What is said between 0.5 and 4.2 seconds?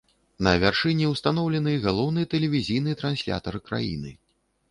вяршыні ўстаноўлены галоўны тэлевізійны транслятар краіны.